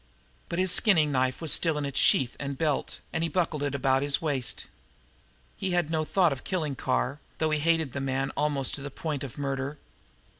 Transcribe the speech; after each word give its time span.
But 0.49 0.57
his 0.57 0.71
skinning 0.71 1.11
knife 1.11 1.41
was 1.41 1.53
still 1.53 1.77
in 1.77 1.85
its 1.85 1.99
sheath 1.99 2.35
and 2.39 2.57
belt, 2.57 3.01
and 3.13 3.21
he 3.21 3.29
buckled 3.29 3.61
it 3.61 3.75
about 3.75 4.01
his 4.01 4.19
waist. 4.19 4.65
He 5.55 5.73
had 5.73 5.91
no 5.91 6.05
thought 6.05 6.33
of 6.33 6.43
killing 6.43 6.75
Carr, 6.75 7.19
though 7.37 7.51
he 7.51 7.59
hated 7.59 7.91
the 7.93 8.01
man 8.01 8.31
almost 8.35 8.73
to 8.73 8.81
the 8.81 8.89
point 8.89 9.23
of 9.23 9.37
murder. 9.37 9.77